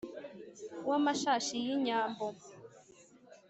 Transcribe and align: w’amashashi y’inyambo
w’amashashi 0.89 1.55
y’inyambo 1.65 2.25